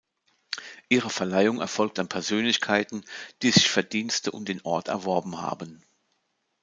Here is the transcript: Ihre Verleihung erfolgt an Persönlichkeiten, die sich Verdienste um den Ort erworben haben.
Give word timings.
Ihre 0.89 1.11
Verleihung 1.11 1.59
erfolgt 1.61 1.99
an 1.99 2.07
Persönlichkeiten, 2.09 3.03
die 3.43 3.51
sich 3.51 3.69
Verdienste 3.69 4.31
um 4.31 4.45
den 4.45 4.59
Ort 4.63 4.87
erworben 4.87 5.39
haben. 5.41 5.85